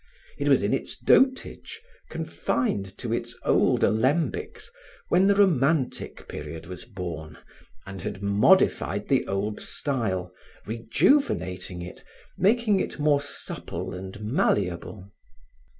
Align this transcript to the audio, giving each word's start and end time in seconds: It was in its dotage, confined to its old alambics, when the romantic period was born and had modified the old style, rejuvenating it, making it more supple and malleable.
It 0.39 0.47
was 0.47 0.63
in 0.63 0.73
its 0.73 0.97
dotage, 0.97 1.79
confined 2.09 2.97
to 2.97 3.13
its 3.13 3.37
old 3.45 3.83
alambics, 3.83 4.71
when 5.09 5.27
the 5.27 5.35
romantic 5.35 6.27
period 6.27 6.65
was 6.65 6.85
born 6.85 7.37
and 7.85 8.01
had 8.01 8.19
modified 8.23 9.09
the 9.09 9.27
old 9.27 9.59
style, 9.59 10.33
rejuvenating 10.65 11.83
it, 11.83 12.03
making 12.35 12.79
it 12.79 12.97
more 12.97 13.21
supple 13.21 13.93
and 13.93 14.19
malleable. 14.19 15.11